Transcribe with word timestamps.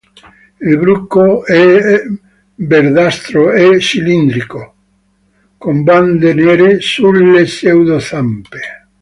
Il 0.61 0.79
bruco 0.79 1.45
è 1.45 2.01
verdastro 2.55 3.51
e 3.51 3.79
cilindrico, 3.79 4.73
con 5.59 5.83
bande 5.83 6.33
nere 6.33 6.79
sulle 6.79 7.43
pseudozampe. 7.43 8.59